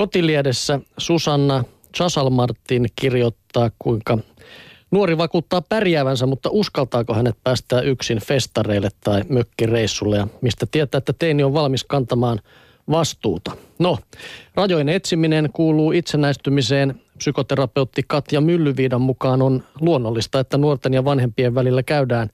[0.00, 1.64] Kotiliedessä Susanna
[1.96, 4.18] Chasalmartin kirjoittaa, kuinka
[4.90, 11.12] nuori vakuuttaa pärjäävänsä, mutta uskaltaako hänet päästää yksin festareille tai mökkireissulle ja mistä tietää, että
[11.12, 12.40] teini on valmis kantamaan
[12.90, 13.52] vastuuta.
[13.78, 13.98] No,
[14.54, 17.00] rajojen etsiminen kuuluu itsenäistymiseen.
[17.18, 22.30] Psykoterapeutti Katja Myllyviidan mukaan on luonnollista, että nuorten ja vanhempien välillä käydään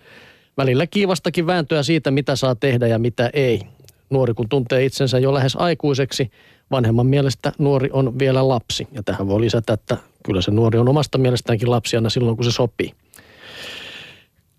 [0.56, 3.62] välillä kiivastakin vääntöä siitä, mitä saa tehdä ja mitä ei.
[4.10, 6.30] Nuori kun tuntee itsensä jo lähes aikuiseksi,
[6.70, 8.88] vanhemman mielestä nuori on vielä lapsi.
[8.92, 12.44] Ja tähän voi lisätä, että kyllä se nuori on omasta mielestäänkin lapsi aina silloin, kun
[12.44, 12.92] se sopii.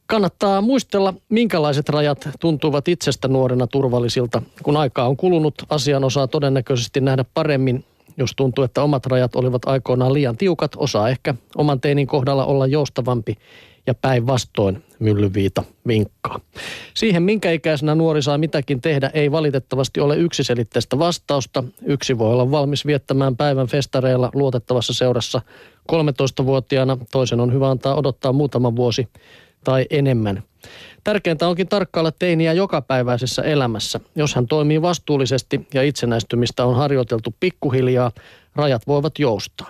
[0.05, 4.41] Kannattaa muistella, minkälaiset rajat tuntuvat itsestä nuorena turvallisilta.
[4.64, 7.86] Kun aikaa on kulunut, asian osaa todennäköisesti nähdä paremmin.
[8.18, 12.68] Jos tuntuu, että omat rajat olivat aikoinaan liian tiukat, osaa ehkä oman teinin kohdalla olla
[12.68, 13.38] joustavampi
[13.88, 16.40] ja päinvastoin myllyviita vinkkaa.
[16.94, 21.63] Siihen, minkä ikäisenä nuori saa mitäkin tehdä, ei valitettavasti ole yksiselitteistä vastausta.
[21.86, 25.41] Yksi voi olla valmis viettämään päivän festareilla luotettavassa seurassa
[25.91, 29.08] 13-vuotiaana, toisen on hyvä antaa odottaa muutama vuosi
[29.68, 30.43] tai enemmän.
[31.04, 33.99] Tärkeintä onkin tarkkailla teiniä jokapäiväisessä elämässä.
[34.15, 38.12] Jos hän toimii vastuullisesti ja itsenäistymistä on harjoiteltu pikkuhiljaa,
[38.55, 39.70] rajat voivat joustaa.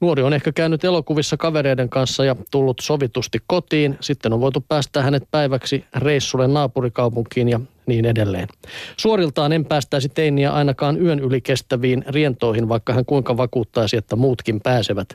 [0.00, 3.96] Nuori on ehkä käynyt elokuvissa kavereiden kanssa ja tullut sovitusti kotiin.
[4.00, 8.48] Sitten on voitu päästä hänet päiväksi reissulle naapurikaupunkiin ja niin edelleen.
[8.96, 14.60] Suoriltaan en päästäisi teiniä ainakaan yön yli kestäviin rientoihin, vaikka hän kuinka vakuuttaisi, että muutkin
[14.60, 15.08] pääsevät.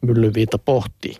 [0.00, 1.14] Myllyviita pohtii.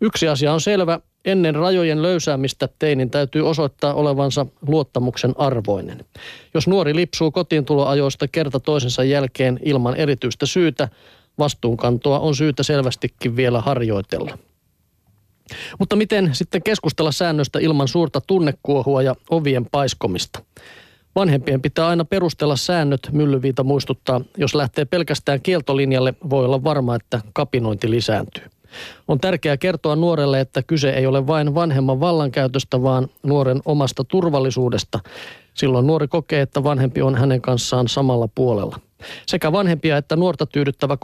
[0.00, 1.00] Yksi asia on selvä.
[1.28, 6.04] Ennen rajojen löysäämistä teinin täytyy osoittaa olevansa luottamuksen arvoinen.
[6.54, 10.88] Jos nuori lipsuu kotiintuloajoista kerta toisensa jälkeen ilman erityistä syytä,
[11.38, 14.38] vastuunkantoa on syytä selvästikin vielä harjoitella.
[15.78, 20.42] Mutta miten sitten keskustella säännöstä ilman suurta tunnekuohua ja ovien paiskomista?
[21.16, 24.20] Vanhempien pitää aina perustella säännöt, Myllyviita muistuttaa.
[24.36, 28.44] Jos lähtee pelkästään kieltolinjalle, voi olla varma, että kapinointi lisääntyy.
[29.08, 34.98] On tärkeää kertoa nuorelle, että kyse ei ole vain vanhemman vallankäytöstä, vaan nuoren omasta turvallisuudesta.
[35.54, 38.80] Silloin nuori kokee, että vanhempi on hänen kanssaan samalla puolella.
[39.26, 40.96] Sekä vanhempia että nuorta tyydyttävä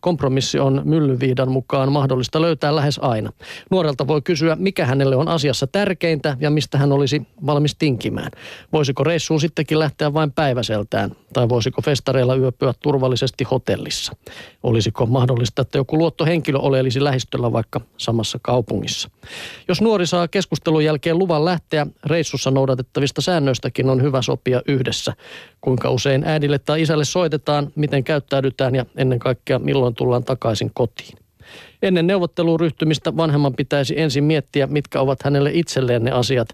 [0.00, 3.32] kompromissi on Myllyviidan mukaan mahdollista löytää lähes aina.
[3.70, 8.30] Nuorelta voi kysyä, mikä hänelle on asiassa tärkeintä ja mistä hän olisi valmis tinkimään.
[8.72, 14.12] Voisiko reissuun sittenkin lähteä vain päiväseltään tai voisiko festareilla yöpyä turvallisesti hotellissa?
[14.62, 19.10] Olisiko mahdollista, että joku luottohenkilö oleellisi lähistöllä vaikka samassa kaupungissa?
[19.68, 25.12] Jos nuori saa keskustelun jälkeen luvan lähteä, reissussa noudatettavista säännöistäkin on hyvä sopia yhdessä.
[25.62, 31.18] Kuinka usein äidille tai isälle soitetaan, miten käyttäydytään ja ennen kaikkea milloin tullaan takaisin kotiin.
[31.82, 36.48] Ennen neuvotteluun ryhtymistä vanhemman pitäisi ensin miettiä, mitkä ovat hänelle itselleen ne asiat,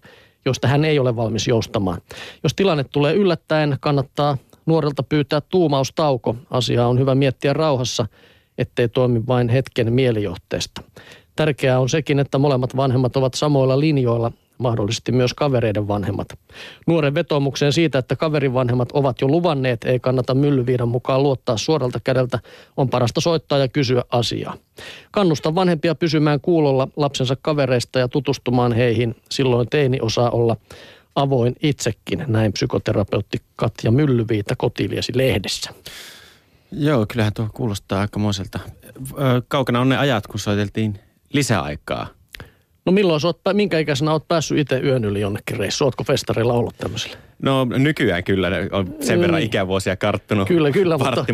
[0.44, 2.00] joista hän ei ole valmis joustamaan.
[2.42, 6.36] Jos tilanne tulee yllättäen, kannattaa nuorelta pyytää tuumaustauko.
[6.50, 8.06] Asiaa on hyvä miettiä rauhassa,
[8.58, 10.82] ettei toimi vain hetken mielijohteesta.
[11.36, 16.28] Tärkeää on sekin, että molemmat vanhemmat ovat samoilla linjoilla mahdollisesti myös kavereiden vanhemmat.
[16.86, 22.00] Nuoren vetomukseen siitä, että kaverin vanhemmat ovat jo luvanneet, ei kannata myllyviidan mukaan luottaa suoralta
[22.04, 22.38] kädeltä,
[22.76, 24.56] on parasta soittaa ja kysyä asiaa.
[25.10, 29.16] Kannusta vanhempia pysymään kuulolla lapsensa kavereista ja tutustumaan heihin.
[29.30, 30.56] Silloin teini osaa olla
[31.14, 35.70] avoin itsekin, näin psykoterapeutti Katja Myllyviita Kotiliesi lehdessä.
[36.72, 38.58] Joo, kyllähän tuo kuulostaa aikamoiselta.
[39.48, 41.00] Kaukana on ne ajat, kun soiteltiin
[41.32, 42.06] lisäaikaa
[42.88, 45.84] No milloin oot, minkä ikäisenä oot päässyt itse yön yli jonnekin reissu?
[45.84, 47.16] Ootko festareilla ollut tämmöisellä?
[47.42, 49.44] No nykyään kyllä, on sen verran mm.
[49.44, 50.48] ikävuosia karttunut.
[50.48, 51.24] Kyllä, kyllä, mutta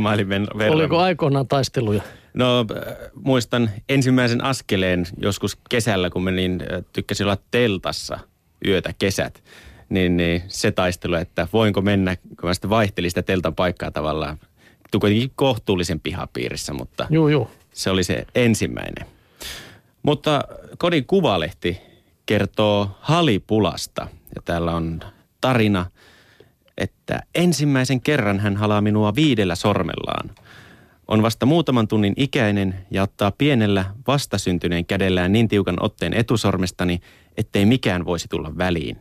[0.58, 0.74] verran.
[0.74, 2.02] oliko aikoinaan taisteluja?
[2.34, 8.18] No äh, muistan ensimmäisen askeleen joskus kesällä, kun menin, äh, tykkäsin olla teltassa
[8.66, 9.42] yötä kesät.
[9.88, 14.38] Niin, niin se taistelu, että voinko mennä, kun mä sitten vaihtelin sitä teltan paikkaa tavallaan.
[15.00, 17.50] Kuitenkin kohtuullisen pihapiirissä, mutta juu, juu.
[17.72, 19.13] se oli se ensimmäinen.
[20.04, 20.44] Mutta
[20.78, 21.80] kodin kuvalehti
[22.26, 24.08] kertoo halipulasta.
[24.34, 25.00] Ja täällä on
[25.40, 25.86] tarina,
[26.78, 30.30] että ensimmäisen kerran hän halaa minua viidellä sormellaan.
[31.08, 37.00] On vasta muutaman tunnin ikäinen ja ottaa pienellä vastasyntyneen kädellään niin tiukan otteen etusormestani,
[37.36, 38.98] ettei mikään voisi tulla väliin.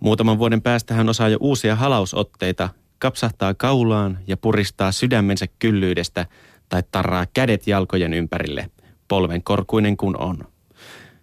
[0.00, 2.68] Muutaman vuoden päästä hän osaa jo uusia halausotteita,
[2.98, 6.26] kapsahtaa kaulaan ja puristaa sydämensä kyllyydestä
[6.68, 8.70] tai tarraa kädet jalkojen ympärille–
[9.12, 10.38] polven korkuinen kun on.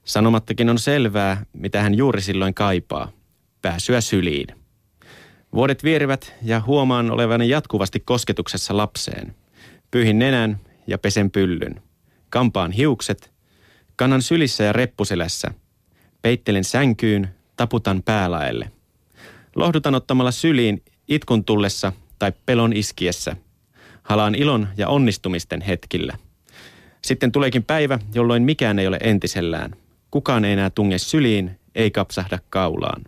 [0.04, 3.12] Sanomattakin on selvää, mitä hän juuri silloin kaipaa.
[3.62, 4.48] Pääsyä syliin.
[5.54, 9.36] Vuodet vierivät ja huomaan olevani jatkuvasti kosketuksessa lapseen.
[9.92, 11.82] Pyyhin nenän ja pesen pyllyn.
[12.30, 13.32] Kampaan hiukset.
[13.96, 15.52] Kannan sylissä ja reppuselässä.
[16.22, 18.72] Peittelen sänkyyn, taputan päälaelle.
[19.56, 23.36] Lohdutan ottamalla syliin itkun tullessa tai pelon iskiessä.
[24.04, 26.18] Halaan ilon ja onnistumisten hetkillä.
[27.10, 29.76] Sitten tuleekin päivä, jolloin mikään ei ole entisellään.
[30.12, 33.02] Kukaan ei enää tunge syliin, ei kapsahda kaulaan.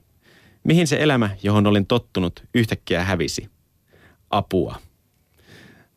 [0.64, 3.50] Mihin se elämä, johon olin tottunut, yhtäkkiä hävisi?
[4.30, 4.76] Apua.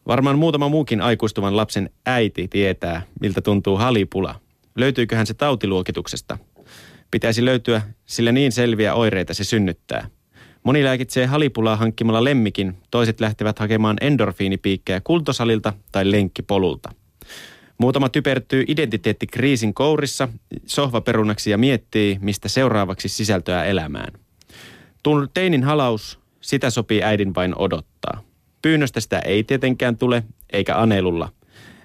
[0.07, 4.41] Varmaan muutama muukin aikuistuvan lapsen äiti tietää, miltä tuntuu halipula.
[4.77, 6.39] Löytyyköhän se tautiluokituksesta?
[7.11, 10.09] Pitäisi löytyä, sillä niin selviä oireita se synnyttää.
[10.63, 16.93] Moni lääkitsee halipulaa hankkimalla lemmikin, toiset lähtevät hakemaan endorfiinipiikkejä kultosalilta tai lenkkipolulta.
[17.79, 20.29] Muutama typertyy identiteettikriisin kourissa
[20.67, 24.13] sohvaperunaksi ja miettii, mistä seuraavaksi sisältöä elämään.
[25.35, 28.23] Teinin halaus, sitä sopii äidin vain odottaa.
[28.63, 30.23] Pyynnöstä sitä ei tietenkään tule,
[30.53, 31.33] eikä anelulla.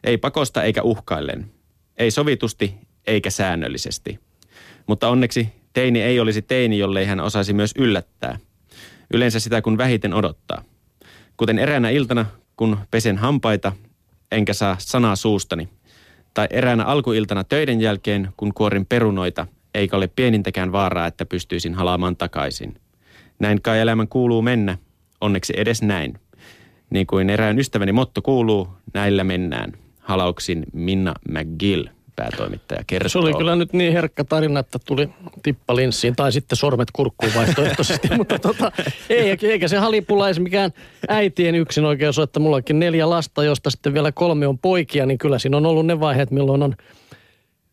[0.04, 1.52] Ei pakosta eikä uhkaillen.
[1.98, 2.74] Ei sovitusti
[3.08, 4.20] eikä säännöllisesti.
[4.88, 8.40] Mutta onneksi teini ei olisi teini, jollei hän osaisi myös yllättää.
[9.14, 10.64] Yleensä sitä kun vähiten odottaa.
[11.38, 12.26] Kuten eräänä iltana,
[12.56, 13.72] kun pesen hampaita,
[14.32, 15.70] enkä saa sanaa suustani.
[16.34, 22.16] Tai eräänä alkuiltana töiden jälkeen, kun kuorin perunoita, eikä ole pienintäkään vaaraa, että pystyisin halaamaan
[22.16, 22.76] takaisin.
[23.40, 24.78] Näin kai elämän kuuluu mennä,
[25.22, 26.14] onneksi edes näin.
[26.90, 29.74] Niin kuin erään ystäväni motto kuuluu, näillä mennään.
[30.00, 31.86] Halauksin Minna McGill,
[32.19, 33.10] päätoimittaja, kertoo.
[33.10, 35.10] Se oli kyllä nyt niin herkkä tarina, että tuli
[35.44, 38.07] tippa linssiin tai sitten sormet kurkkuun vaihtoehtoisesti.
[38.18, 38.71] mutta tota,
[39.10, 40.71] ei, eikä se halipula edes mikään
[41.07, 45.18] äitien yksin oikeus ole, että mullakin neljä lasta, josta sitten vielä kolme on poikia, niin
[45.18, 46.75] kyllä siinä on ollut ne vaiheet, milloin on,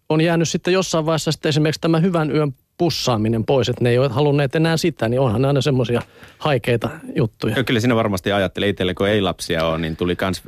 [0.09, 3.99] on jäänyt sitten jossain vaiheessa sitten esimerkiksi tämä hyvän yön pussaaminen pois, että ne ei
[3.99, 6.03] ole halunneet enää sitä, niin onhan ne aina semmoisia
[6.39, 7.57] haikeita juttuja.
[7.57, 10.43] Ja kyllä siinä varmasti ajattelee itselle, kun ei lapsia ole, niin tuli kans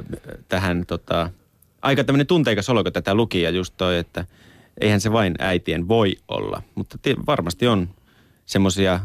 [0.48, 1.30] tähän tota,
[1.82, 4.24] aika tämmöinen tunteikas olo, kun tätä luki ja just toi, että
[4.80, 6.62] eihän se vain äitien voi olla.
[6.74, 7.88] Mutta varmasti on
[8.46, 9.00] semmoisia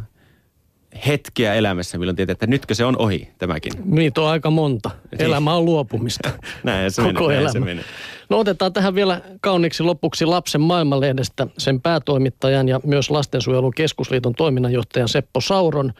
[1.08, 3.74] hetkiä elämässä, milloin tietää, että nytkö se on ohi tämäkin.
[3.86, 4.92] Niitä on aika monta.
[5.20, 6.30] Elämä on luopumista.
[6.64, 7.52] näin se Koko menee, elämä.
[7.52, 7.84] se menee.
[8.30, 15.10] No otetaan tähän vielä kauniiksi lopuksi Lapsen maailmanlehdestä sen päätoimittajan ja myös Lastensuojelun keskusliiton toiminnanjohtajan
[15.10, 15.94] Seppo Sauron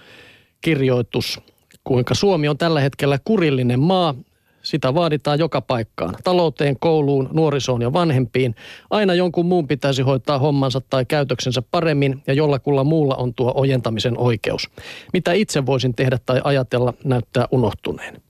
[0.62, 1.40] kirjoitus,
[1.84, 4.16] kuinka Suomi on tällä hetkellä kurillinen maa,
[4.64, 6.16] sitä vaaditaan joka paikkaan.
[6.24, 8.56] Talouteen, kouluun, nuorisoon ja vanhempiin.
[8.90, 14.18] Aina jonkun muun pitäisi hoitaa hommansa tai käytöksensä paremmin ja jollakulla muulla on tuo ojentamisen
[14.18, 14.70] oikeus.
[15.14, 18.22] Mitä itse voisin tehdä tai ajatella näyttää unohtuneen.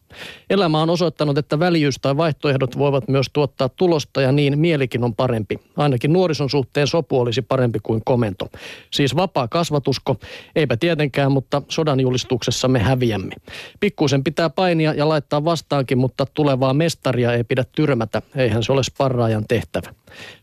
[0.50, 5.16] Elämä on osoittanut, että väljyys tai vaihtoehdot voivat myös tuottaa tulosta ja niin mielikin on
[5.16, 5.60] parempi.
[5.78, 8.50] Ainakin nuorison suhteen sopu olisi parempi kuin komento.
[8.92, 10.16] Siis vapaa kasvatusko,
[10.56, 13.36] eipä tietenkään, mutta sodan julistuksessa me häviämme.
[13.80, 18.22] Pikkuisen pitää painia ja laittaa vastaankin, mutta tulevaa mestaria ei pidä tyrmätä.
[18.36, 19.94] Eihän se ole sparraajan tehtävä.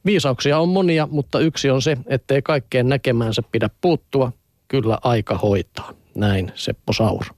[0.05, 4.33] Viisauksia on monia, mutta yksi on se, ettei kaikkeen näkemäänsä pidä puuttua.
[4.69, 5.93] Kyllä aika hoitaa.
[6.15, 7.35] Näin Seppo Sauro.